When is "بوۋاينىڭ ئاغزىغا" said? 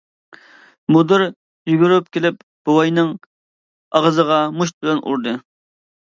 2.69-4.39